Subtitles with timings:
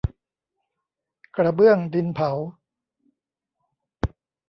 [1.37, 2.31] กระเบื้องดินเผา